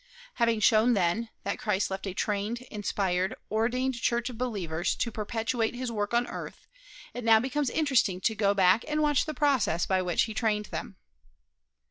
Having 0.41 0.61
shown, 0.61 0.93
then, 0.95 1.29
that 1.43 1.59
Christ 1.59 1.91
left 1.91 2.07
a 2.07 2.15
trained, 2.15 2.63
inspired, 2.71 3.35
ordained 3.51 4.01
church 4.01 4.31
of 4.31 4.37
believers 4.39 4.95
to 4.95 5.11
perpetuate 5.11 5.75
his 5.75 5.91
work 5.91 6.11
on 6.15 6.25
earth, 6.25 6.65
it 7.13 7.23
now 7.23 7.39
becomes 7.39 7.69
interesting 7.69 8.19
to 8.21 8.33
go 8.33 8.55
back 8.55 8.83
and 8.87 9.03
watch 9.03 9.25
the 9.25 9.35
process 9.35 9.85
by 9.85 10.01
which 10.01 10.23
he 10.23 10.33
trained 10.33 10.65
them. 10.71 10.95